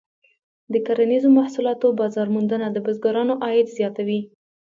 د 0.73 0.75
کرنیزو 0.87 1.29
محصولاتو 1.37 1.87
بازار 1.99 2.27
موندنه 2.35 2.67
د 2.71 2.77
بزګرانو 2.85 3.33
عاید 3.45 3.67
زیاتوي. 3.77 4.21